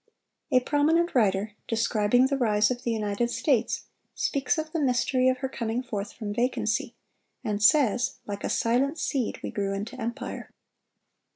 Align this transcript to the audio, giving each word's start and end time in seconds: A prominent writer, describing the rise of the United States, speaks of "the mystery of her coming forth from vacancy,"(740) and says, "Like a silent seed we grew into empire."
A 0.51 0.59
prominent 0.59 1.13
writer, 1.13 1.51
describing 1.67 2.25
the 2.25 2.35
rise 2.35 2.71
of 2.71 2.81
the 2.81 2.89
United 2.89 3.29
States, 3.29 3.85
speaks 4.15 4.57
of 4.57 4.71
"the 4.71 4.79
mystery 4.81 5.29
of 5.29 5.37
her 5.45 5.47
coming 5.47 5.83
forth 5.83 6.11
from 6.11 6.33
vacancy,"(740) 6.33 6.93
and 7.51 7.61
says, 7.61 8.17
"Like 8.25 8.43
a 8.43 8.49
silent 8.49 8.97
seed 8.97 9.39
we 9.43 9.51
grew 9.51 9.75
into 9.75 10.01
empire." 10.01 10.49